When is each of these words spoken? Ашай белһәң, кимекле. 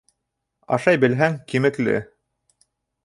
Ашай 0.77 0.99
белһәң, 1.03 1.37
кимекле. 1.53 1.99